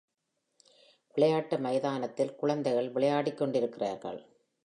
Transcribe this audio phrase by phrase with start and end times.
[1.13, 4.19] விளையாட்டு மைதானத்தில் குழந்தைகள் விளையாடிக் கொண்டிருக்கிறார்கள்.